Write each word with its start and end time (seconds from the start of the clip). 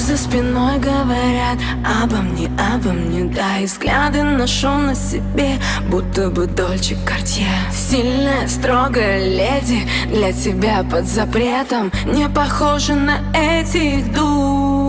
За 0.00 0.16
спиной 0.16 0.78
говорят 0.78 1.58
обо 2.02 2.16
мне, 2.16 2.50
обо 2.74 2.90
мне 2.90 3.24
Да, 3.24 3.58
и 3.58 3.66
взгляды 3.66 4.22
ношу 4.22 4.70
на 4.70 4.94
себе, 4.94 5.58
будто 5.90 6.30
бы 6.30 6.46
Дольче 6.46 6.96
Картье 7.04 7.46
Сильная, 7.70 8.48
строгая 8.48 9.28
леди, 9.28 9.86
для 10.06 10.32
тебя 10.32 10.84
под 10.90 11.04
запретом 11.04 11.92
Не 12.06 12.30
похожа 12.30 12.94
на 12.94 13.18
этих 13.36 14.10
дур 14.14 14.79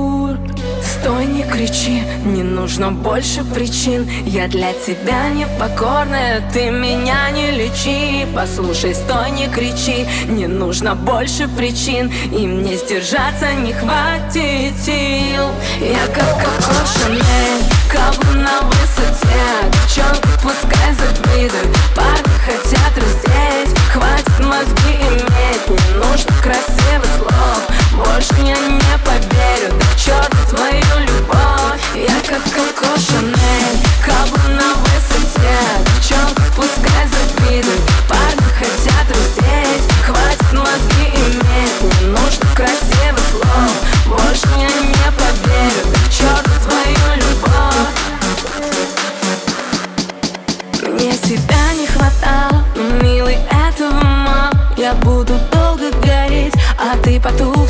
Стой, 1.02 1.26
не 1.26 1.42
кричи, 1.44 2.04
не 2.26 2.44
нужно 2.44 2.92
больше 2.92 3.44
причин. 3.44 4.08
Я 4.24 4.48
для 4.48 4.72
тебя 4.74 5.30
непокорная, 5.30 6.44
ты 6.54 6.70
меня 6.70 7.32
не 7.32 7.50
лечи. 7.50 8.28
Послушай, 8.36 8.94
стой, 8.94 9.32
не 9.32 9.48
кричи, 9.48 10.06
не 10.28 10.46
нужно 10.46 10.94
больше 10.94 11.48
причин. 11.48 12.14
И 12.32 12.46
мне 12.46 12.78
сдержаться 12.78 13.52
не 13.54 13.74
хватит 13.74 14.78
сил. 14.86 15.50
Я 15.82 16.06
как 16.14 16.38
Коко 16.38 16.86
Шанель, 16.86 17.64
каблу 17.90 18.40
на 18.40 18.62
высоте. 18.62 19.42
Девчонка, 19.74 20.30
пускай 20.44 20.94
завидуют, 20.94 21.78
парни 21.96 22.38
хотят 22.46 22.96
раздеть. 22.96 23.76
Хватит 23.92 24.40
мозги 24.46 24.94
иметь, 25.10 25.68
не 25.68 25.96
нужно 25.96 26.32
красивых 26.44 27.10
слов. 27.18 28.06
Больше 28.06 28.34
я 28.46 28.56
не 28.68 28.81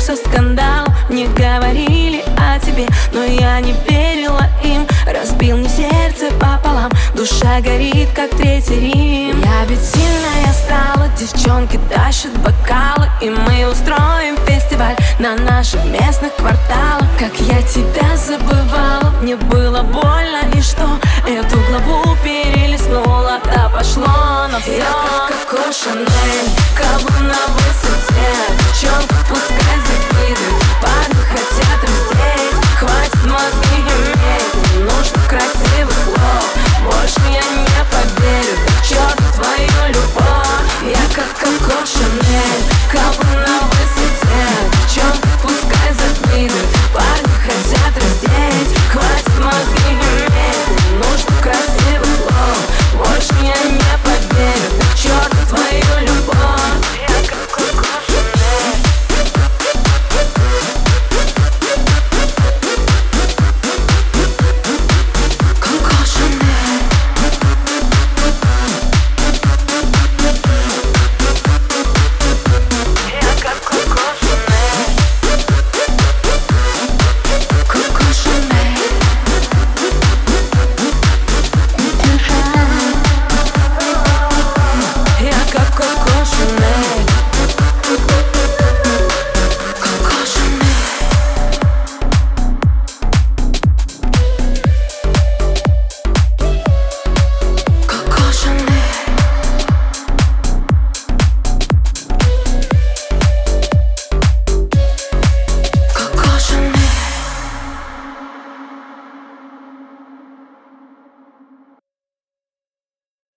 со 0.02 0.16
скандал. 0.16 0.86
Не 1.08 1.28
говорили 1.28 2.24
о 2.36 2.58
тебе, 2.58 2.88
но 3.12 3.22
я 3.22 3.60
не 3.60 3.72
верила 3.88 4.48
им. 4.64 4.84
Разбил 5.06 5.58
мне 5.58 5.68
сердце 5.68 6.34
пополам, 6.40 6.90
душа 7.14 7.60
горит, 7.60 8.08
как 8.12 8.30
третий 8.30 8.80
Рим. 8.80 9.40
Я 9.40 9.64
ведь 9.68 9.80
сильная 9.80 10.52
стала, 10.52 11.08
девчонки 11.16 11.78
тащат 11.88 12.32
бокалы. 12.38 13.08
И 13.20 13.30
мы 13.30 13.70
устроим 13.70 14.36
фестиваль 14.44 14.96
на 15.20 15.36
наших 15.36 15.84
местных 15.84 16.34
кварталах. 16.34 17.06
Как 17.16 17.32
я 17.38 17.62
тебя 17.62 18.16
забывала, 18.16 19.12
мне 19.22 19.36
было 19.36 19.82
больно. 19.82 20.40
И 20.56 20.60
что, 20.60 20.98
эту 21.28 21.58
главу 21.68 22.16
перелистнула, 22.24 23.38
да 23.44 23.68
пошло 23.68 24.48
на 24.50 24.58
все 24.60 24.78
Я 24.78 24.84
как 25.28 25.46
Коко 25.46 25.72
Шанель, 25.72 26.50